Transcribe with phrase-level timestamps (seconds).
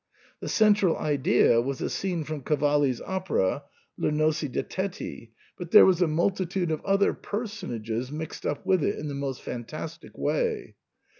[0.39, 3.65] The central idea was a scene from Cavalli's opera
[3.99, 8.65] Le Nozze di Teti^ but there was a multi tude of other personages mixed up
[8.65, 10.73] with it in the most fantastic way.